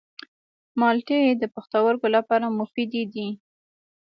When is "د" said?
1.41-1.43